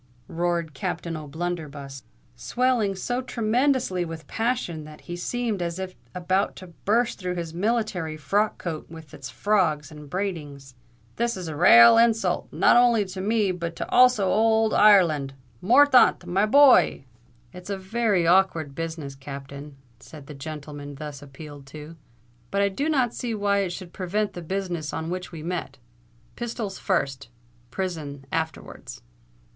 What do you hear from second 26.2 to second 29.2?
Pistols first—prison afterwards."